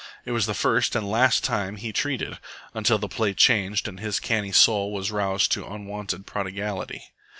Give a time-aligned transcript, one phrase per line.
[0.25, 2.39] It was the first and last time he treated,
[2.73, 7.03] until the play changed and his canny soul was roused to unwonted prodigality.